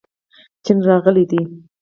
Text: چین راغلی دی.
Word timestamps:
چین 0.63 0.77
راغلی 0.87 1.23
دی. 1.31 1.41